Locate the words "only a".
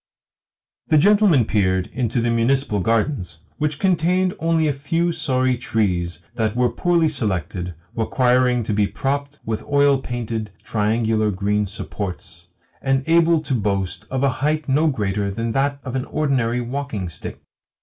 4.39-4.73